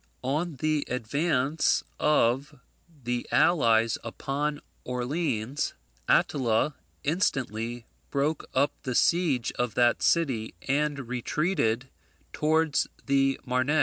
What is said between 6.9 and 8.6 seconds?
instantly broke